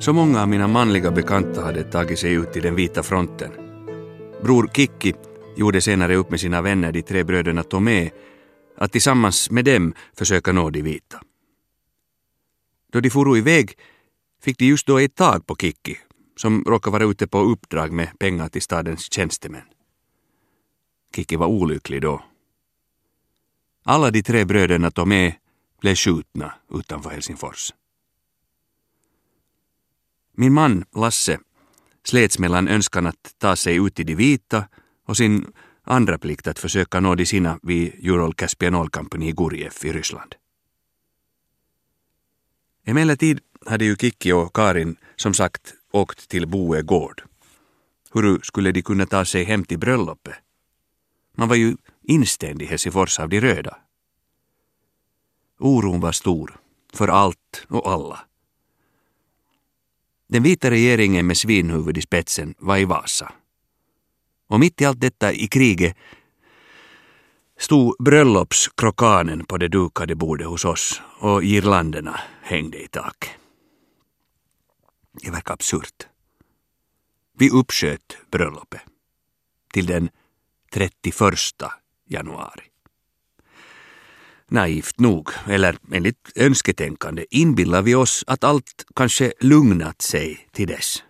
Så 0.00 0.12
många 0.12 0.42
av 0.42 0.48
mina 0.48 0.68
manliga 0.68 1.10
bekanta 1.10 1.64
hade 1.64 1.84
tagit 1.84 2.18
sig 2.18 2.32
ut 2.32 2.52
till 2.52 2.62
den 2.62 2.74
vita 2.74 3.02
fronten. 3.02 3.50
Bror 4.42 4.70
Kikki 4.74 5.14
gjorde 5.56 5.80
senare 5.80 6.16
upp 6.16 6.30
med 6.30 6.40
sina 6.40 6.62
vänner, 6.62 6.92
de 6.92 7.02
tre 7.02 7.24
bröderna 7.24 7.62
Tomé, 7.62 8.10
att 8.76 8.92
tillsammans 8.92 9.50
med 9.50 9.64
dem 9.64 9.94
försöka 10.16 10.52
nå 10.52 10.70
de 10.70 10.82
vita. 10.82 11.22
Då 12.92 13.00
de 13.00 13.10
for 13.10 13.38
iväg 13.38 13.78
fick 14.42 14.58
de 14.58 14.64
just 14.64 14.86
då 14.86 14.98
ett 14.98 15.14
tag 15.14 15.46
på 15.46 15.56
Kikki, 15.56 15.98
som 16.36 16.64
råkade 16.64 16.92
vara 16.92 17.10
ute 17.10 17.26
på 17.26 17.38
uppdrag 17.38 17.92
med 17.92 18.18
pengar 18.18 18.48
till 18.48 18.62
stadens 18.62 19.12
tjänstemän. 19.12 19.64
Kikki 21.16 21.36
var 21.36 21.46
olycklig 21.46 22.02
då. 22.02 22.22
Alla 23.84 24.10
de 24.10 24.22
tre 24.22 24.44
bröderna 24.44 24.90
Tomé 24.90 25.34
blev 25.80 25.94
skjutna 25.94 26.54
utanför 26.70 27.10
Helsingfors. 27.10 27.72
Min 30.40 30.52
man 30.52 30.84
Lasse 30.96 31.38
slets 32.04 32.38
mellan 32.38 32.68
önskan 32.68 33.06
att 33.06 33.34
ta 33.38 33.56
sig 33.56 33.76
ut 33.76 33.94
till 33.94 34.06
de 34.06 34.14
vita 34.14 34.68
och 35.06 35.16
sin 35.16 35.52
andra 35.82 36.18
plikt 36.18 36.46
att 36.46 36.58
försöka 36.58 37.00
nå 37.00 37.14
de 37.14 37.26
sina 37.26 37.58
vid 37.62 38.08
Ural 38.08 38.34
Caspian 38.34 38.74
Oil 38.74 38.90
Company 38.90 39.28
i 39.28 39.32
Gurjev 39.32 39.72
i 39.82 39.92
Ryssland. 39.92 40.34
Emellertid 42.84 43.40
hade 43.66 43.84
ju 43.84 43.96
Kikki 43.96 44.32
och 44.32 44.56
Karin 44.56 44.96
som 45.16 45.34
sagt 45.34 45.74
åkt 45.92 46.28
till 46.28 46.48
Boe 46.48 46.82
gård. 46.82 47.22
Hur 48.12 48.40
skulle 48.42 48.72
de 48.72 48.82
kunna 48.82 49.06
ta 49.06 49.24
sig 49.24 49.44
hem 49.44 49.64
till 49.64 49.78
bröllopet? 49.78 50.34
Man 51.36 51.48
var 51.48 51.56
ju 51.56 51.76
instängd 52.02 52.62
i 52.62 52.66
Helsingfors 52.66 53.20
av 53.20 53.28
de 53.28 53.40
röda. 53.40 53.76
Oron 55.58 56.00
var 56.00 56.12
stor, 56.12 56.60
för 56.92 57.08
allt 57.08 57.66
och 57.68 57.92
alla. 57.92 58.29
Den 60.30 60.42
vita 60.42 60.70
regeringen 60.70 61.26
med 61.26 61.36
svinhuvud 61.36 61.98
i 61.98 62.02
spetsen 62.02 62.54
var 62.58 62.76
i 62.76 62.84
Vasa. 62.84 63.32
Och 64.48 64.60
mitt 64.60 64.80
i 64.80 64.84
allt 64.84 65.00
detta 65.00 65.32
i 65.32 65.48
kriget 65.48 65.96
stod 67.58 67.96
bröllopskrokanen 67.98 69.44
på 69.44 69.58
det 69.58 69.68
dukade 69.68 70.14
bordet 70.14 70.46
hos 70.46 70.64
oss 70.64 71.02
och 71.18 71.42
girlanderna 71.42 72.20
hängde 72.42 72.82
i 72.82 72.88
taket. 72.88 73.30
Det 75.22 75.30
verkar 75.30 75.54
absurt. 75.54 76.06
Vi 77.38 77.50
uppsköt 77.50 78.16
bröllopet 78.30 78.80
till 79.72 79.86
den 79.86 80.10
31 80.72 81.14
januari. 82.08 82.69
Naivt 84.50 85.00
nog, 85.00 85.30
eller 85.46 85.78
enligt 85.92 86.32
önsketänkande, 86.36 87.26
inbillar 87.30 87.82
vi 87.82 87.94
oss 87.94 88.24
att 88.26 88.44
allt 88.44 88.84
kanske 88.94 89.32
lugnat 89.40 90.02
sig 90.02 90.48
till 90.52 90.68
dess. 90.68 91.02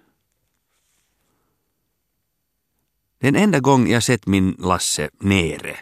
Den 3.21 3.37
enda 3.37 3.61
gång 3.61 3.89
jag 3.89 4.03
sett 4.03 4.27
min 4.27 4.57
Lasse 4.59 5.11
nere 5.21 5.77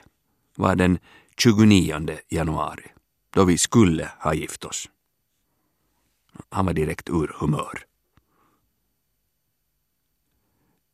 var 0.56 0.76
den 0.76 0.98
29 1.36 2.18
januari, 2.28 2.86
då 3.30 3.44
vi 3.44 3.58
skulle 3.58 4.10
ha 4.20 4.34
gift 4.34 4.64
oss. 4.64 4.88
Han 6.50 6.66
var 6.66 6.72
direkt 6.72 7.08
ur 7.08 7.32
humör. 7.40 7.84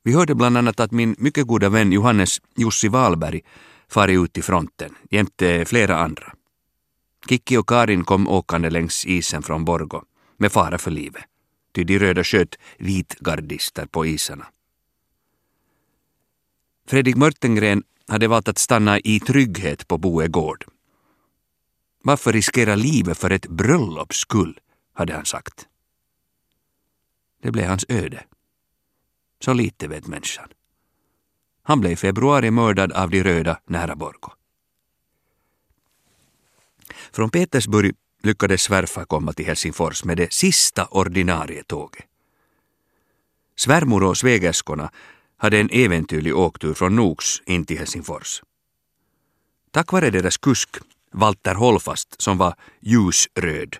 Vi 0.02 0.14
hörde 0.14 0.34
bland 0.34 0.56
annat 0.56 0.80
att 0.80 0.92
min 0.92 1.16
mycket 1.18 1.46
goda 1.46 1.68
vän 1.68 1.92
Johannes 1.92 2.40
Jussi 2.56 2.88
Wahlberg 2.88 3.40
farit 3.88 4.24
ut 4.24 4.32
till 4.32 4.44
fronten 4.44 4.94
jämte 5.10 5.64
flera 5.64 5.96
andra. 5.96 6.32
Kikki 7.28 7.56
och 7.56 7.68
Karin 7.68 8.04
kom 8.04 8.28
åkande 8.28 8.70
längs 8.70 9.06
isen 9.06 9.42
från 9.42 9.64
Borgo 9.64 10.02
med 10.36 10.52
fara 10.52 10.78
för 10.78 10.90
livet, 10.90 11.24
ty 11.74 11.84
de 11.84 11.98
röda 11.98 12.24
sköt 12.24 12.56
vitgardister 12.78 13.86
på 13.86 14.06
isarna. 14.06 14.46
Fredrik 16.86 17.16
Mörtengren 17.16 17.82
hade 18.08 18.28
valt 18.28 18.48
att 18.48 18.58
stanna 18.58 18.98
i 18.98 19.20
trygghet 19.20 19.88
på 19.88 19.98
Boe 19.98 20.28
gård. 20.28 20.64
Varför 22.02 22.32
riskera 22.32 22.74
livet 22.74 23.18
för 23.18 23.30
ett 23.30 23.46
bröllops 23.46 24.16
skull, 24.16 24.60
hade 24.94 25.14
han 25.14 25.24
sagt. 25.24 25.68
Det 27.42 27.50
blev 27.50 27.68
hans 27.68 27.84
öde. 27.88 28.24
Så 29.40 29.52
lite 29.52 29.88
vet 29.88 30.06
människan. 30.06 30.48
Han 31.62 31.80
blev 31.80 31.92
i 31.92 31.96
februari 31.96 32.50
mördad 32.50 32.92
av 32.92 33.10
de 33.10 33.22
röda 33.22 33.60
nära 33.66 33.96
Borgo. 33.96 34.32
Från 37.14 37.30
Petersburg 37.30 37.94
lyckades 38.22 38.62
svärfar 38.62 39.04
komma 39.04 39.32
till 39.32 39.46
Helsingfors 39.46 40.04
med 40.04 40.16
det 40.16 40.32
sista 40.32 40.86
ordinarie 40.90 41.62
tåget. 41.64 42.04
Svärmor 43.56 44.02
och 44.02 44.18
svägerskorna 44.18 44.90
hade 45.36 45.58
en 45.58 45.68
äventyrlig 45.72 46.36
åktur 46.36 46.74
från 46.74 46.96
Noks 46.96 47.42
in 47.46 47.64
till 47.64 47.78
Helsingfors. 47.78 48.42
Tack 49.70 49.92
vare 49.92 50.10
deras 50.10 50.36
kusk, 50.36 50.68
Walter 51.12 51.54
Holfast, 51.54 52.22
som 52.22 52.38
var 52.38 52.54
ljusröd, 52.80 53.76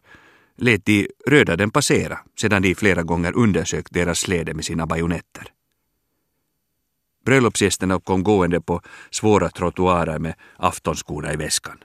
lät 0.57 0.85
de 0.85 1.09
röda 1.27 1.57
den 1.57 1.71
passera 1.71 2.19
sedan 2.41 2.63
de 2.63 2.75
flera 2.75 3.03
gånger 3.03 3.37
undersökt 3.37 3.93
deras 3.95 4.19
släde 4.19 4.55
med 4.55 4.65
sina 4.65 4.87
bajonetter. 4.87 5.53
Bröllopsgästerna 7.25 8.01
kom 8.01 8.23
gående 8.23 8.61
på 8.61 8.81
svåra 9.11 9.51
trottoarer 9.51 10.19
med 10.19 10.35
aftonskorna 10.57 11.33
i 11.33 11.37
väskan. 11.37 11.79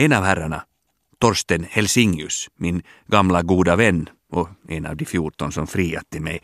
En 0.00 0.12
av 0.12 0.24
herrarna, 0.24 0.64
Torsten 1.18 1.66
Helsingius, 1.70 2.48
min 2.56 2.82
gamla 3.06 3.42
goda 3.42 3.76
vän 3.76 4.08
och 4.32 4.48
en 4.68 4.86
av 4.86 4.96
de 4.96 5.04
fjorton 5.04 5.52
som 5.52 5.66
friat 5.66 6.10
till 6.10 6.22
mig, 6.22 6.40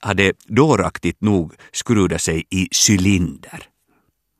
hade 0.00 0.32
dåraktigt 0.46 1.20
nog 1.20 1.54
skrudat 1.72 2.22
sig 2.22 2.44
i 2.50 2.68
cylinder. 2.88 3.68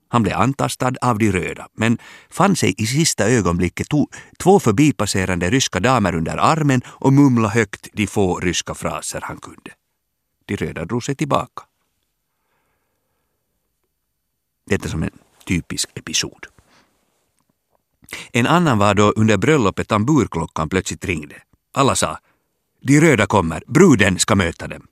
Han 0.09 0.23
blev 0.23 0.37
antastad 0.37 0.93
av 1.01 1.19
de 1.19 1.33
röda, 1.33 1.69
men 1.73 1.99
fann 2.31 2.57
sig 2.57 2.75
i 2.79 2.87
sista 2.87 3.29
ögonblicket 3.29 3.87
två 4.39 4.61
förbipasserande 4.61 5.51
ryska 5.51 5.81
damer 5.81 6.15
under 6.15 6.37
armen 6.37 6.83
och 6.87 7.12
mumla 7.12 7.49
högt 7.49 7.89
de 7.93 8.07
få 8.07 8.41
ryska 8.41 8.75
fraser 8.75 9.21
han 9.23 9.37
kunde. 9.37 9.71
De 10.45 10.57
röda 10.57 10.85
drog 10.85 11.05
sig 11.05 11.15
tillbaka. 11.15 11.62
Detta 14.67 14.89
som 14.89 15.03
en 15.03 15.19
typisk 15.45 15.91
episod. 15.95 16.52
En 18.32 18.47
annan 18.47 18.78
var 18.78 18.94
då 18.94 19.10
under 19.10 19.37
bröllopet 19.37 19.88
tamburklockan 19.88 20.69
plötsligt 20.69 21.04
ringde. 21.04 21.43
Alla 21.75 21.97
sa 21.97 22.19
”De 22.81 23.00
röda 23.00 23.26
kommer, 23.26 23.62
bruden 23.66 24.19
ska 24.19 24.34
möta 24.34 24.69
dem”. 24.69 24.87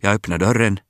Jag 0.00 0.14
öppnade 0.14 0.44
dörren 0.44 0.80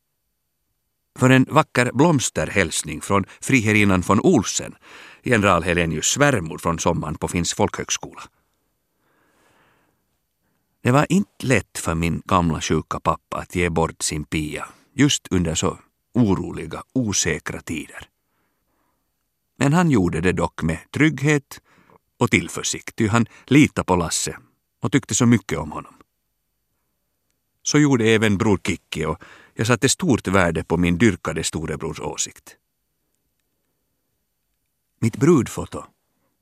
för 1.18 1.30
en 1.30 1.46
vacker 1.50 1.90
blomsterhälsning 1.92 3.00
från 3.00 3.24
friherrinnan 3.40 4.00
von 4.00 4.20
Olsen, 4.20 4.74
general 5.22 5.62
Helenius 5.62 6.06
svärmor 6.06 6.58
från 6.58 6.78
sommaren 6.78 7.14
på 7.14 7.28
Finns 7.28 7.54
folkhögskola. 7.54 8.22
Det 10.82 10.90
var 10.90 11.06
inte 11.08 11.46
lätt 11.46 11.78
för 11.78 11.94
min 11.94 12.22
gamla 12.24 12.60
sjuka 12.60 13.00
pappa 13.00 13.36
att 13.36 13.54
ge 13.54 13.70
bort 13.70 14.02
sin 14.02 14.24
Pia 14.24 14.66
just 14.94 15.28
under 15.30 15.54
så 15.54 15.78
oroliga, 16.14 16.82
osäkra 16.94 17.60
tider. 17.60 18.08
Men 19.60 19.72
han 19.72 19.90
gjorde 19.90 20.20
det 20.20 20.32
dock 20.32 20.62
med 20.62 20.78
trygghet 20.90 21.60
och 22.18 22.30
tillförsikt, 22.30 22.96
ty 22.96 23.08
han 23.08 23.26
litade 23.46 23.84
på 23.84 23.96
Lasse 23.96 24.36
och 24.82 24.92
tyckte 24.92 25.14
så 25.14 25.26
mycket 25.26 25.58
om 25.58 25.72
honom. 25.72 25.94
Så 27.62 27.78
gjorde 27.78 28.04
även 28.04 28.38
bror 28.38 28.60
Kikki 28.66 29.04
och 29.04 29.22
jag 29.54 29.66
satte 29.66 29.88
stort 29.88 30.28
värde 30.28 30.64
på 30.64 30.76
min 30.76 30.98
dyrkade 30.98 31.44
storebrors 31.44 32.00
åsikt. 32.00 32.56
Mitt 35.00 35.16
brudfoto, 35.16 35.84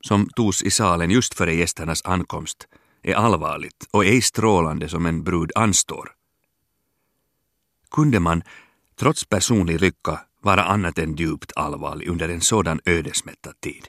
som 0.01 0.29
togs 0.29 0.63
i 0.63 0.71
salen 0.71 1.11
just 1.11 1.35
före 1.35 1.55
gästernas 1.55 2.05
ankomst, 2.05 2.69
är 3.03 3.15
allvarligt 3.15 3.89
och 3.91 4.05
ej 4.05 4.23
strålande 4.23 4.89
som 4.89 5.07
en 5.07 5.25
brud 5.25 5.53
anstår. 5.55 6.15
Kunde 7.91 8.21
man, 8.21 8.43
trots 8.97 9.25
personlig 9.25 9.81
lycka, 9.81 10.21
vara 10.43 10.65
annat 10.65 10.99
än 10.99 11.17
djupt 11.17 11.53
allvarlig 11.57 12.09
under 12.09 12.29
en 12.29 12.41
sådan 12.41 12.81
ödesmättad 12.85 13.61
tid? 13.61 13.89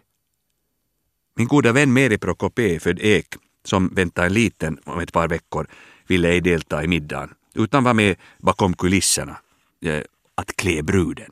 Min 1.36 1.48
goda 1.48 1.72
vän 1.72 1.94
Meri 1.94 2.18
Prokopé, 2.18 2.80
född 2.80 3.00
Ek, 3.01 3.28
som 3.63 3.88
väntar 3.88 4.25
en 4.25 4.34
liten 4.34 4.80
om 4.86 5.00
ett 5.00 5.13
par 5.13 5.28
veckor, 5.28 5.68
ville 6.07 6.30
ej 6.30 6.42
delta 6.42 6.84
i 6.84 6.88
middagen, 6.88 7.30
utan 7.54 7.84
var 7.84 7.94
med 7.94 8.16
bakom 8.38 8.74
kulisserna 8.74 9.38
eh, 9.81 10.01
att 10.36 10.56
klä 10.56 10.84
bruden. 10.84 11.31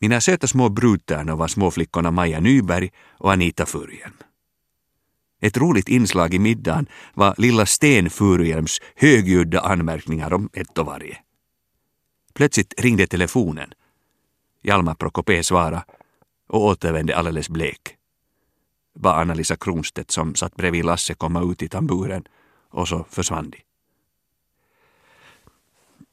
Mina 0.00 0.20
söta 0.20 0.46
små 0.46 0.68
brudtärnor 0.68 1.36
var 1.36 1.48
småflickorna 1.48 2.10
Maja 2.10 2.40
Nyberg 2.40 2.90
och 3.18 3.32
Anita 3.32 3.66
Furhjelm. 3.66 4.16
Ett 5.40 5.56
roligt 5.56 5.88
inslag 5.88 6.34
i 6.34 6.38
middagen 6.38 6.86
var 7.14 7.34
lilla 7.38 7.66
Sten 7.66 8.10
Furuhjelms 8.10 8.80
högljudda 8.96 9.60
anmärkningar 9.60 10.32
om 10.32 10.48
ett 10.52 10.78
och 10.78 10.86
varje. 10.86 11.18
Plötsligt 12.40 12.74
ringde 12.78 13.06
telefonen. 13.06 13.72
Hjalmar 14.62 14.94
Prokopé 14.94 15.44
svarade 15.44 15.84
och 16.48 16.64
återvände 16.64 17.16
alldeles 17.16 17.48
blek. 17.48 17.96
Bara 18.94 19.20
Anna-Lisa 19.20 19.56
Kronstedt 19.56 20.10
som 20.10 20.34
satt 20.34 20.56
bredvid 20.56 20.84
Lasse 20.84 21.14
komma 21.14 21.42
ut 21.42 21.62
i 21.62 21.68
tamburen 21.68 22.24
och 22.70 22.88
så 22.88 23.04
försvann 23.10 23.50
de. 23.50 23.58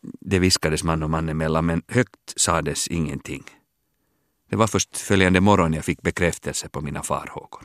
Det 0.01 0.39
viskades 0.39 0.83
man 0.83 1.03
och 1.03 1.09
man 1.09 1.29
emellan 1.29 1.65
men 1.65 1.81
högt 1.87 2.33
sades 2.35 2.87
ingenting. 2.87 3.43
Det 4.49 4.55
var 4.55 4.67
först 4.67 4.97
följande 4.97 5.41
morgon 5.41 5.73
jag 5.73 5.85
fick 5.85 6.01
bekräftelse 6.01 6.69
på 6.69 6.81
mina 6.81 7.03
farhågor. 7.03 7.63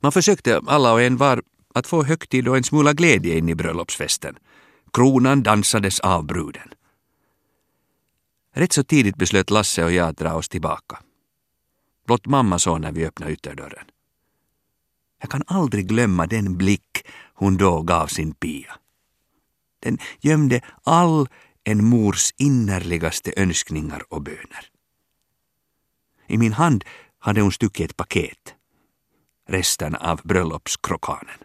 Man 0.00 0.12
försökte 0.12 0.60
alla 0.66 0.92
och 0.92 1.02
en 1.02 1.16
var 1.16 1.42
att 1.74 1.86
få 1.86 2.02
högtid 2.02 2.48
och 2.48 2.56
en 2.56 2.64
smula 2.64 2.92
glädje 2.92 3.38
in 3.38 3.48
i 3.48 3.54
bröllopsfesten. 3.54 4.36
Kronan 4.92 5.42
dansades 5.42 6.00
av 6.00 6.24
bruden. 6.26 6.74
Rätt 8.54 8.72
så 8.72 8.84
tidigt 8.84 9.16
beslöt 9.16 9.50
Lasse 9.50 9.84
och 9.84 9.92
jag 9.92 10.08
att 10.08 10.16
dra 10.16 10.34
oss 10.34 10.48
tillbaka. 10.48 10.98
Blott 12.06 12.26
mamma 12.26 12.58
såg 12.58 12.80
när 12.80 12.92
vi 12.92 13.06
öppnade 13.06 13.32
ytterdörren. 13.32 13.84
Jag 15.20 15.30
kan 15.30 15.42
aldrig 15.46 15.88
glömma 15.88 16.26
den 16.26 16.56
blick 16.56 17.06
hon 17.34 17.56
då 17.56 17.82
gav 17.82 18.06
sin 18.06 18.34
Pia. 18.34 18.78
Den 19.80 19.98
gömde 20.20 20.60
all 20.82 21.28
en 21.64 21.84
mors 21.84 22.32
innerligaste 22.36 23.32
önskningar 23.36 24.12
och 24.12 24.22
böner. 24.22 24.70
I 26.26 26.38
min 26.38 26.52
hand 26.52 26.84
hade 27.18 27.40
hon 27.40 27.52
stuckit 27.52 27.90
ett 27.90 27.96
paket, 27.96 28.54
resten 29.48 29.94
av 29.94 30.20
bröllopskrokanen. 30.24 31.38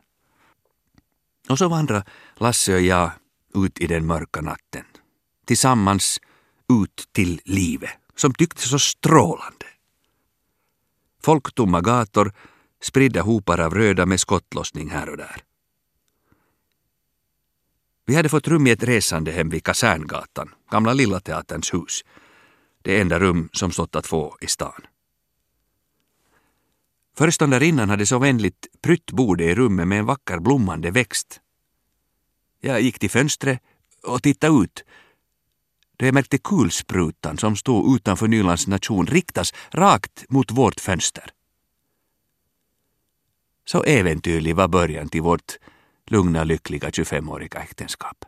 Och 1.50 1.58
så 1.58 1.68
vandrade 1.68 2.06
Lasse 2.38 2.76
och 2.76 2.82
jag 2.82 3.12
ut 3.56 3.80
i 3.80 3.88
den 3.88 4.06
mörka 4.06 4.42
natten, 4.42 4.86
tillsammans 5.46 6.20
ut 6.84 7.10
till 7.12 7.42
livet, 7.46 7.90
som 8.16 8.34
tycktes 8.34 8.70
så 8.70 8.80
strålande. 8.80 9.66
Folktomma 11.24 11.82
gator, 11.82 12.34
spridda 12.82 13.22
hopar 13.22 13.60
av 13.60 13.74
röda 13.74 14.06
med 14.06 14.20
skottlossning 14.20 14.90
här 14.90 15.10
och 15.10 15.18
där. 15.18 15.44
Vi 18.06 18.16
hade 18.16 18.30
fått 18.30 18.48
rum 18.48 18.68
i 18.68 18.72
ett 18.72 18.84
resandehem 18.84 19.50
vid 19.50 19.64
Kaserngatan, 19.64 20.50
Gamla 20.72 20.94
Lilla 20.94 21.20
Teaterns 21.20 21.74
hus. 21.74 22.04
Det 22.82 23.02
enda 23.02 23.20
rum 23.20 23.50
som 23.54 23.72
stått 23.72 23.96
att 23.96 24.08
få 24.08 24.38
i 24.42 24.48
stan. 24.48 24.82
Föreståndarinnan 27.18 27.90
hade 27.90 28.06
så 28.06 28.20
vänligt 28.20 28.68
prytt 28.82 29.12
bordet 29.12 29.48
i 29.48 29.56
rummet 29.56 29.88
med 29.88 30.00
en 30.00 30.06
vacker 30.06 30.40
blommande 30.40 30.92
växt. 30.92 31.42
Jag 32.60 32.82
gick 32.82 33.00
till 33.00 33.10
fönstret 33.10 33.62
och 34.04 34.24
tittade 34.24 34.64
ut 34.64 34.84
då 35.98 36.06
jag 36.06 36.14
märkte 36.14 36.38
kulsprutan 36.38 37.38
som 37.38 37.56
stod 37.56 37.96
utanför 37.96 38.28
Nylands 38.28 38.68
nation 38.68 39.08
riktas 39.08 39.54
rakt 39.72 40.26
mot 40.30 40.52
vårt 40.52 40.80
fönster. 40.80 41.32
Så 43.66 43.84
äventyrlig 43.84 44.56
var 44.56 44.68
början 44.68 45.10
till 45.10 45.22
vårt 45.22 45.58
lugna, 46.06 46.44
lyckliga 46.44 46.90
25-åriga 46.90 47.60
äktenskap. 47.60 48.26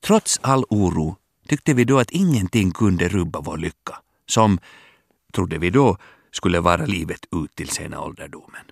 Trots 0.00 0.38
all 0.42 0.64
oro 0.70 1.16
tyckte 1.48 1.74
vi 1.74 1.84
då 1.84 1.98
att 1.98 2.10
ingenting 2.10 2.70
kunde 2.70 3.08
rubba 3.08 3.40
vår 3.40 3.56
lycka, 3.58 3.98
som, 4.26 4.58
trodde 5.32 5.58
vi 5.58 5.70
då, 5.70 5.96
skulle 6.30 6.60
vara 6.60 6.86
livet 6.86 7.26
ut 7.32 7.54
till 7.54 7.68
sena 7.68 8.00
ålderdomen. 8.00 8.71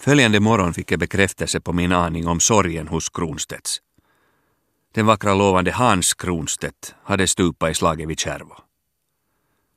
Följande 0.00 0.40
morgon 0.40 0.74
fick 0.74 0.92
jag 0.92 1.00
bekräftelse 1.00 1.60
på 1.60 1.72
min 1.72 1.92
aning 1.92 2.26
om 2.26 2.40
sorgen 2.40 2.88
hos 2.88 3.08
Kronstedts. 3.08 3.82
Den 4.94 5.06
vackra 5.06 5.34
lovande 5.34 5.72
Hans 5.72 6.14
Kronstedt 6.14 6.94
hade 7.02 7.28
stupat 7.28 7.70
i 7.70 7.74
slaget 7.74 8.08
vid 8.08 8.18
Kärvo. 8.18 8.54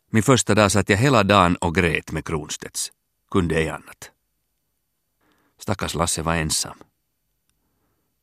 Min 0.09 0.23
första 0.23 0.55
dag 0.55 0.71
satt 0.71 0.89
jag 0.89 0.97
hela 0.97 1.23
dagen 1.23 1.55
och 1.55 1.75
grät 1.75 2.11
med 2.11 2.25
Kronstedts. 2.25 2.91
Kunde 3.31 3.55
ej 3.55 3.69
annat. 3.69 4.11
Stackars 5.59 5.95
Lasse 5.95 6.21
var 6.21 6.35
ensam. 6.35 6.77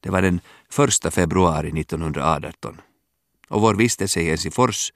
Det 0.01 0.11
var 0.11 0.23
den 0.23 0.41
första 0.71 1.11
februari 1.11 1.81
1918 1.81 2.81
och 3.49 3.61
vår 3.61 3.75
vistelse 3.75 4.21
i 4.21 4.31
Helsingfors 4.31 4.93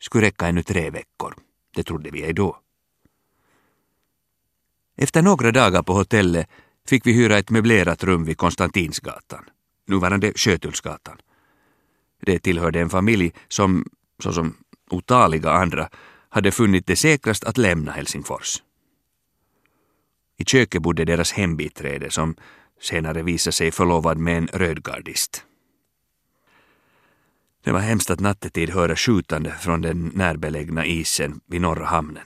skulle 0.00 0.26
räcka 0.26 0.46
ännu 0.46 0.62
tre 0.62 0.90
veckor. 0.90 1.34
Det 1.74 1.82
trodde 1.82 2.10
vi 2.10 2.22
ej 2.22 2.32
då. 2.32 2.61
Efter 4.96 5.22
några 5.22 5.52
dagar 5.52 5.82
på 5.82 5.92
hotellet 5.92 6.48
fick 6.88 7.06
vi 7.06 7.12
hyra 7.12 7.38
ett 7.38 7.50
möblerat 7.50 8.04
rum 8.04 8.24
vid 8.24 8.38
Konstantinsgatan, 8.38 9.44
nuvarande 9.88 10.32
Sjötullsgatan. 10.36 11.16
Det 12.22 12.38
tillhörde 12.38 12.80
en 12.80 12.90
familj 12.90 13.32
som, 13.48 13.86
såsom 14.22 14.56
otaliga 14.90 15.50
andra, 15.50 15.88
hade 16.28 16.52
funnit 16.52 16.86
det 16.86 16.96
säkrast 16.96 17.44
att 17.44 17.58
lämna 17.58 17.92
Helsingfors. 17.92 18.62
I 20.38 20.44
köket 20.44 20.82
bodde 20.82 21.04
deras 21.04 21.32
hembiträde 21.32 22.10
som 22.10 22.36
senare 22.80 23.22
visade 23.22 23.52
sig 23.52 23.70
förlovad 23.70 24.18
med 24.18 24.38
en 24.38 24.46
rödgardist. 24.46 25.44
Det 27.64 27.72
var 27.72 27.80
hemskt 27.80 28.10
att 28.10 28.20
nattetid 28.20 28.70
höra 28.70 28.96
skjutande 28.96 29.50
från 29.50 29.82
den 29.82 30.10
närbelägna 30.14 30.86
isen 30.86 31.40
vid 31.46 31.60
Norra 31.60 31.86
hamnen. 31.86 32.24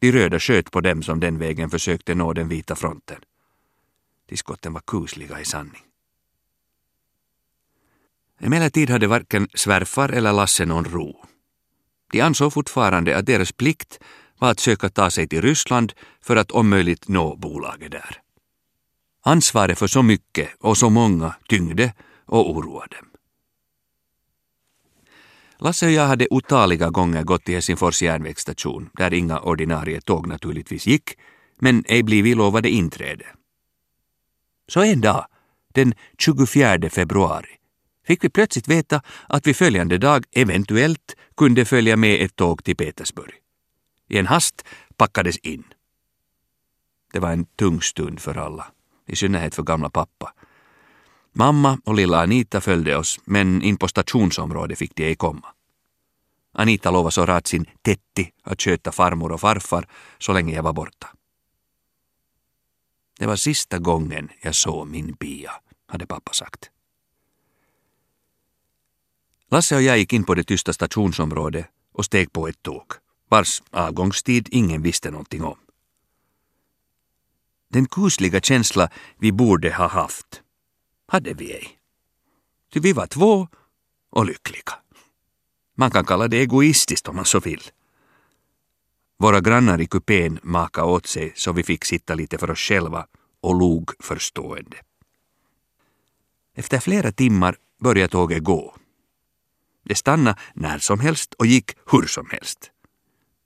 De 0.00 0.12
röda 0.12 0.40
sköt 0.40 0.70
på 0.70 0.80
dem 0.80 1.02
som 1.02 1.20
den 1.20 1.38
vägen 1.38 1.70
försökte 1.70 2.14
nå 2.14 2.32
den 2.32 2.48
vita 2.48 2.76
fronten. 2.76 3.20
De 4.26 4.36
skotten 4.36 4.72
var 4.72 4.80
kusliga 4.80 5.40
i 5.40 5.44
sanning. 5.44 5.82
Emellertid 8.40 8.90
hade 8.90 9.06
varken 9.06 9.48
svärfar 9.54 10.08
eller 10.08 10.32
Lasse 10.32 10.66
någon 10.66 10.84
ro. 10.84 11.24
De 12.12 12.20
ansåg 12.20 12.52
fortfarande 12.52 13.16
att 13.16 13.26
deras 13.26 13.52
plikt 13.52 13.98
var 14.38 14.50
att 14.50 14.60
söka 14.60 14.88
ta 14.88 15.10
sig 15.10 15.28
till 15.28 15.42
Ryssland 15.42 15.92
för 16.20 16.36
att 16.36 16.50
om 16.50 16.68
möjligt 16.68 17.08
nå 17.08 17.36
bolaget 17.36 17.90
där. 17.90 18.20
Ansvaret 19.22 19.78
för 19.78 19.86
så 19.86 20.02
mycket 20.02 20.48
och 20.60 20.76
så 20.78 20.90
många 20.90 21.34
tyngde 21.48 21.94
och 22.24 22.50
oroade 22.50 22.96
dem. 22.96 23.15
Lasse 25.58 25.86
och 25.86 25.92
jag 25.92 26.06
hade 26.06 26.26
otaliga 26.30 26.90
gånger 26.90 27.22
gått 27.22 27.44
till 27.44 27.54
Helsingfors 27.54 28.02
järnvägsstation, 28.02 28.90
där 28.92 29.14
inga 29.14 29.40
ordinarie 29.40 30.00
tåg 30.00 30.26
naturligtvis 30.26 30.86
gick, 30.86 31.10
men 31.58 31.84
ej 31.88 32.02
blivit 32.02 32.36
lovade 32.36 32.70
inträde. 32.70 33.26
Så 34.68 34.82
en 34.82 35.00
dag, 35.00 35.26
den 35.74 35.94
24 36.18 36.90
februari, 36.90 37.48
fick 38.06 38.24
vi 38.24 38.28
plötsligt 38.28 38.68
veta 38.68 39.02
att 39.28 39.46
vi 39.46 39.54
följande 39.54 39.98
dag 39.98 40.24
eventuellt 40.32 41.16
kunde 41.36 41.64
följa 41.64 41.96
med 41.96 42.22
ett 42.22 42.36
tåg 42.36 42.64
till 42.64 42.76
Petersburg. 42.76 43.34
I 44.08 44.18
en 44.18 44.26
hast 44.26 44.64
packades 44.96 45.38
in. 45.38 45.64
Det 47.12 47.18
var 47.18 47.32
en 47.32 47.44
tung 47.44 47.82
stund 47.82 48.20
för 48.20 48.38
alla, 48.38 48.66
i 49.06 49.16
synnerhet 49.16 49.54
för 49.54 49.62
gamla 49.62 49.90
pappa. 49.90 50.32
Mamma 51.32 51.78
och 51.84 51.94
lilla 51.94 52.22
Anita 52.22 52.60
följde 52.60 52.96
oss, 52.96 53.20
men 53.24 53.62
in 53.62 53.76
på 53.76 53.88
stationsområdet 53.88 54.78
fick 54.78 54.94
de 54.94 55.04
ej 55.04 55.16
komma. 55.16 55.48
Anita 56.58 56.90
lovade 56.90 57.12
så 57.12 57.26
rart 57.26 57.46
sin 57.46 57.66
Tetti 57.82 58.32
att 58.42 58.62
sköta 58.62 58.92
farmor 58.92 59.32
och 59.32 59.40
farfar 59.40 59.88
så 60.18 60.32
länge 60.32 60.54
jag 60.54 60.62
var 60.62 60.72
borta. 60.72 61.08
Det 63.18 63.26
var 63.26 63.36
sista 63.36 63.78
gången 63.78 64.28
jag 64.42 64.54
såg 64.54 64.88
min 64.88 65.16
Pia, 65.16 65.52
hade 65.86 66.06
pappa 66.06 66.32
sagt. 66.32 66.70
Lasse 69.50 69.76
och 69.76 69.82
jag 69.82 69.98
gick 69.98 70.12
in 70.12 70.24
på 70.24 70.34
det 70.34 70.44
tysta 70.44 70.72
stationsområdet 70.72 71.66
och 71.92 72.04
steg 72.04 72.32
på 72.32 72.48
ett 72.48 72.62
tåg, 72.62 72.92
vars 73.28 73.62
avgångstid 73.70 74.48
ingen 74.50 74.82
visste 74.82 75.10
någonting 75.10 75.44
om. 75.44 75.58
Den 77.68 77.86
kusliga 77.86 78.40
känsla 78.40 78.90
vi 79.18 79.32
borde 79.32 79.74
ha 79.74 79.86
haft 79.88 80.42
hade 81.08 81.34
vi 81.34 81.52
ej. 81.52 81.78
Ty 82.72 82.80
vi 82.80 82.92
var 82.92 83.06
två 83.06 83.48
och 84.10 84.26
lyckliga. 84.26 84.85
Man 85.78 85.90
kan 85.90 86.04
kalla 86.04 86.28
det 86.28 86.40
egoistiskt 86.40 87.08
om 87.08 87.16
man 87.16 87.24
så 87.24 87.40
vill. 87.40 87.62
Våra 89.18 89.40
grannar 89.40 89.80
i 89.80 89.86
kupén 89.86 90.38
makade 90.42 90.86
åt 90.86 91.06
sig 91.06 91.32
så 91.34 91.52
vi 91.52 91.62
fick 91.62 91.84
sitta 91.84 92.14
lite 92.14 92.38
för 92.38 92.50
oss 92.50 92.58
själva 92.58 93.06
och 93.40 93.54
log 93.54 93.90
förstående. 94.00 94.76
Efter 96.54 96.78
flera 96.78 97.12
timmar 97.12 97.56
började 97.80 98.08
tåget 98.08 98.44
gå. 98.44 98.74
Det 99.84 99.94
stannade 99.94 100.38
när 100.54 100.78
som 100.78 101.00
helst 101.00 101.34
och 101.34 101.46
gick 101.46 101.70
hur 101.90 102.06
som 102.06 102.30
helst. 102.30 102.70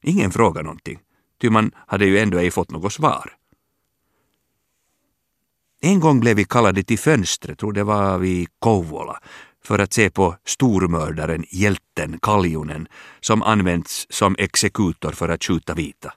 Ingen 0.03 0.31
frågade 0.31 0.65
någonting, 0.65 1.01
ty 1.41 1.51
man 1.51 1.73
hade 1.87 2.07
ju 2.07 2.19
ändå 2.19 2.39
ej 2.39 2.51
fått 2.51 2.71
något 2.71 2.93
svar. 2.93 3.37
En 5.81 6.01
gång 6.01 6.21
blev 6.21 6.37
vi 6.37 6.45
kallade 6.45 6.83
till 6.83 6.99
fönstret, 6.99 7.59
tror 7.59 7.73
det 7.73 7.85
var 7.85 8.19
vid 8.19 8.49
Kouvola, 8.59 9.21
för 9.65 9.79
att 9.79 9.93
se 9.93 10.11
på 10.11 10.37
stormördaren, 10.45 11.45
hjälten 11.51 12.19
Kaljunen, 12.23 12.89
som 13.21 13.43
används 13.43 14.07
som 14.11 14.37
exekutor 14.39 15.13
för 15.13 15.29
att 15.29 15.45
skjuta 15.45 15.75
vita. 15.75 16.15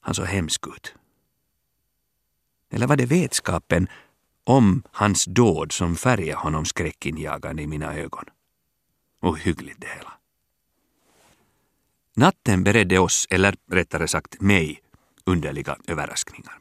Han 0.00 0.14
såg 0.14 0.26
hemsk 0.26 0.66
ut. 0.66 0.94
Eller 2.70 2.86
var 2.86 2.96
det 2.96 3.06
vetskapen 3.06 3.88
om 4.44 4.82
hans 4.92 5.24
dåd 5.24 5.72
som 5.72 5.96
färgade 5.96 6.38
honom 6.38 6.64
skräckinjagande 6.64 7.62
i 7.62 7.66
mina 7.66 7.94
ögon? 7.94 8.24
Ohyggligt 9.20 9.80
det 9.80 9.86
hela. 9.86 10.12
Natten 12.14 12.64
beredde 12.64 12.98
oss, 12.98 13.26
eller 13.30 13.54
rättare 13.70 14.08
sagt 14.08 14.40
mig, 14.40 14.82
underliga 15.24 15.76
överraskningar. 15.86 16.58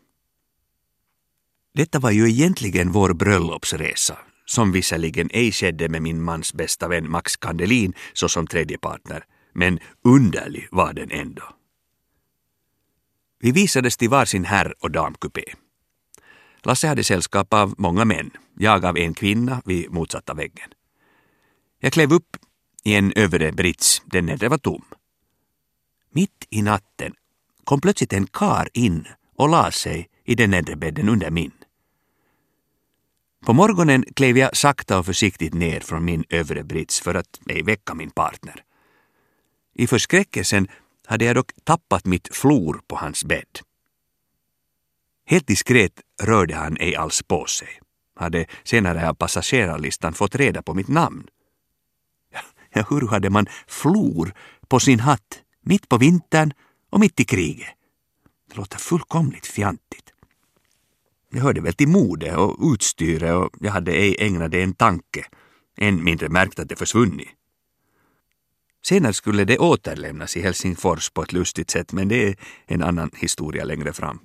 Detta 1.73 1.99
var 1.99 2.11
ju 2.11 2.29
egentligen 2.29 2.91
vår 2.91 3.13
bröllopsresa, 3.13 4.17
som 4.51 4.71
visserligen 4.71 5.29
ej 5.33 5.51
skedde 5.51 5.89
med 5.89 6.01
min 6.01 6.21
mans 6.21 6.53
bästa 6.53 6.87
vän 6.87 7.11
Max 7.11 7.37
Kandelin 7.37 7.93
såsom 8.13 8.47
tredje 8.47 8.77
partner, 8.77 9.23
men 9.53 9.79
underlig 10.03 10.67
var 10.71 10.93
den 10.93 11.11
ändå. 11.11 11.43
Vi 13.39 13.51
visades 13.51 13.97
till 13.97 14.09
varsin 14.09 14.45
herr 14.45 14.73
och 14.79 14.91
damkupé. 14.91 15.43
Lasse 16.63 16.87
hade 16.87 17.03
sällskap 17.03 17.53
av 17.53 17.73
många 17.77 18.05
män, 18.05 18.31
jag 18.57 18.85
av 18.85 18.97
en 18.97 19.13
kvinna 19.13 19.61
vid 19.65 19.91
motsatta 19.91 20.33
väggen. 20.33 20.69
Jag 21.79 21.93
klev 21.93 22.13
upp 22.13 22.37
i 22.83 22.95
en 22.95 23.13
övre 23.15 23.51
brits, 23.51 24.01
den 24.05 24.25
nedre 24.25 24.49
var 24.49 24.57
tom. 24.57 24.83
Mitt 26.13 26.47
i 26.49 26.61
natten 26.61 27.13
kom 27.63 27.81
plötsligt 27.81 28.13
en 28.13 28.27
kar 28.27 28.69
in 28.73 29.07
och 29.35 29.49
la 29.49 29.71
sig 29.71 30.09
i 30.25 30.35
den 30.35 30.51
nedre 30.51 30.75
bädden 30.75 31.09
under 31.09 31.31
min. 31.31 31.51
På 33.45 33.53
morgonen 33.53 34.05
klev 34.15 34.37
jag 34.37 34.57
sakta 34.57 34.99
och 34.99 35.05
försiktigt 35.05 35.53
ner 35.53 35.79
från 35.79 36.05
min 36.05 36.23
övre 36.29 36.63
brits 36.63 37.01
för 37.01 37.15
att 37.15 37.39
ej 37.49 37.63
väcka 37.63 37.93
min 37.93 38.11
partner. 38.11 38.63
I 39.73 39.87
förskräckelsen 39.87 40.67
hade 41.05 41.25
jag 41.25 41.35
dock 41.35 41.51
tappat 41.63 42.05
mitt 42.05 42.35
flor 42.35 42.81
på 42.87 42.95
hans 42.95 43.25
bädd. 43.25 43.59
Helt 45.25 45.47
diskret 45.47 46.01
rörde 46.21 46.55
han 46.55 46.77
ej 46.77 46.95
alls 46.95 47.23
på 47.23 47.45
sig. 47.45 47.79
Hade 48.15 48.45
senare 48.63 49.09
av 49.09 49.13
passagerarlistan 49.13 50.13
fått 50.13 50.35
reda 50.35 50.61
på 50.61 50.73
mitt 50.73 50.87
namn. 50.87 51.27
Ja, 52.73 52.85
hur 52.89 53.07
hade 53.07 53.29
man 53.29 53.45
flor 53.67 54.33
på 54.67 54.79
sin 54.79 54.99
hatt 54.99 55.41
mitt 55.61 55.89
på 55.89 55.97
vintern 55.97 56.53
och 56.89 56.99
mitt 56.99 57.19
i 57.19 57.25
kriget? 57.25 57.67
Det 58.49 58.55
låter 58.55 58.77
fullkomligt 58.77 59.47
fjantigt. 59.47 60.13
Jag 61.33 61.41
hörde 61.41 61.61
väl 61.61 61.73
till 61.73 61.87
mode 61.87 62.35
och 62.35 62.73
utstyre 62.73 63.33
och 63.33 63.49
jag 63.59 63.71
hade 63.71 63.91
ej 63.91 64.15
ägnat 64.19 64.51
det 64.51 64.61
en 64.61 64.73
tanke, 64.73 65.25
än 65.77 66.03
mindre 66.03 66.29
märkt 66.29 66.59
att 66.59 66.69
det 66.69 66.75
försvunnit. 66.75 67.29
Senare 68.85 69.13
skulle 69.13 69.45
det 69.45 69.57
återlämnas 69.57 70.37
i 70.37 70.41
Helsingfors 70.41 71.09
på 71.09 71.23
ett 71.23 71.33
lustigt 71.33 71.69
sätt, 71.69 71.93
men 71.93 72.07
det 72.07 72.27
är 72.27 72.35
en 72.65 72.83
annan 72.83 73.11
historia 73.15 73.63
längre 73.63 73.93
fram. 73.93 74.19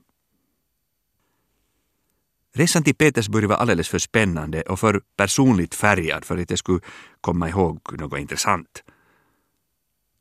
Resan 2.55 2.83
till 2.83 2.95
Petersburg 2.95 3.49
var 3.49 3.57
alldeles 3.57 3.89
för 3.89 3.99
spännande 3.99 4.63
och 4.63 4.81
för 4.81 5.01
personligt 5.17 5.75
färgad 5.75 6.25
för 6.25 6.37
att 6.37 6.51
jag 6.51 6.59
skulle 6.59 6.81
komma 7.21 7.49
ihåg 7.49 8.01
något 8.01 8.19
intressant. 8.21 8.85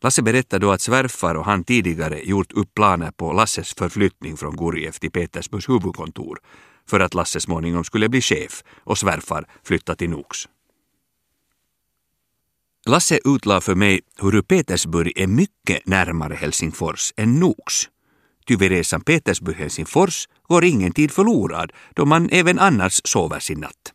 Lasse 0.01 0.22
berättade 0.22 0.65
då 0.65 0.72
att 0.72 0.82
svärfar 0.82 1.36
och 1.36 1.46
han 1.46 1.63
tidigare 1.63 2.22
gjort 2.24 2.51
upp 2.51 2.74
planer 2.74 3.12
på 3.12 3.34
Lasses 3.34 3.74
förflyttning 3.74 4.38
från 4.38 4.56
Gurjev 4.56 4.92
till 4.92 5.12
Petersburgs 5.12 5.70
huvudkontor 5.70 6.39
för 6.89 7.00
att 7.00 7.13
Lasse 7.13 7.39
småningom 7.39 7.84
skulle 7.84 8.10
bli 8.10 8.22
chef 8.22 8.63
och 8.84 8.98
svärfar 8.98 9.48
flytta 9.63 9.96
till 9.96 10.10
Nox. 10.10 10.48
Lasse 12.86 13.20
utlade 13.25 13.62
för 13.62 13.75
mig 13.75 14.01
hur 14.22 14.42
Petersburg 14.42 15.13
är 15.15 15.27
mycket 15.27 15.88
närmare 15.88 16.34
Helsingfors 16.34 17.13
än 17.18 17.39
Nox. 17.39 17.74
Ty 18.48 18.56
vid 18.56 18.72
resan 18.72 19.01
Petersburg-Helsingfors 19.01 20.27
går 20.48 20.65
ingen 20.65 20.92
tid 20.92 21.12
förlorad 21.12 21.72
då 21.94 22.06
man 22.06 22.30
även 22.32 22.60
annars 22.60 23.01
sover 23.04 23.39
sin 23.39 23.60
natt. 23.60 23.94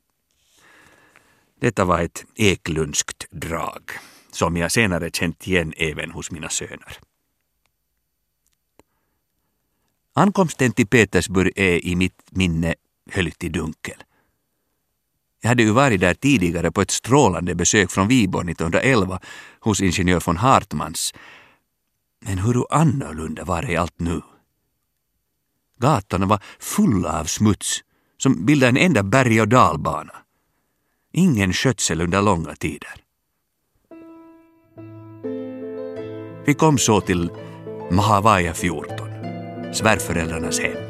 Detta 1.60 1.84
var 1.84 2.00
ett 2.00 2.24
eklundskt 2.34 3.26
drag 3.30 3.82
som 4.32 4.56
jag 4.56 4.72
senare 4.72 5.10
känt 5.10 5.46
igen 5.46 5.72
även 5.76 6.10
hos 6.10 6.30
mina 6.30 6.48
söner. 6.48 7.09
Ankomsten 10.14 10.72
till 10.72 10.86
Petersburg 10.86 11.52
är 11.56 11.84
i 11.84 11.96
mitt 11.96 12.22
minne 12.30 12.74
höljt 13.10 13.44
i 13.44 13.48
dunkel. 13.48 14.02
Jag 15.42 15.48
hade 15.48 15.62
ju 15.62 15.70
varit 15.70 16.00
där 16.00 16.14
tidigare 16.14 16.72
på 16.72 16.80
ett 16.80 16.90
strålande 16.90 17.54
besök 17.54 17.90
från 17.90 18.08
Viborg 18.08 18.50
1911 18.50 19.20
hos 19.60 19.80
ingenjör 19.80 20.22
von 20.26 20.36
Hartmans. 20.36 21.14
Men 22.24 22.38
hur 22.38 22.64
annorlunda 22.70 23.44
var 23.44 23.62
det 23.62 23.76
allt 23.76 24.00
nu? 24.00 24.20
Gatorna 25.78 26.26
var 26.26 26.42
fulla 26.58 27.20
av 27.20 27.24
smuts 27.24 27.80
som 28.18 28.46
bildade 28.46 28.70
en 28.70 28.76
enda 28.76 29.02
berg 29.02 29.40
och 29.40 29.48
dalbana. 29.48 30.12
Ingen 31.12 31.52
skötsel 31.52 32.00
under 32.00 32.22
långa 32.22 32.54
tider. 32.54 32.94
Vi 36.46 36.54
kom 36.54 36.78
så 36.78 37.00
till 37.00 37.30
Mahavaya 37.90 38.54
14, 38.54 39.09
svärföräldrarnas 39.72 40.60
hem. 40.60 40.89